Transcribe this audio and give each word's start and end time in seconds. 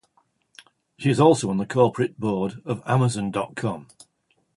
She 0.97 1.11
is 1.11 1.19
also 1.19 1.51
on 1.51 1.57
the 1.59 1.67
corporate 1.67 2.19
board 2.19 2.59
of 2.65 2.81
Amazon 2.87 3.29
dot 3.29 3.55
com. 3.55 3.87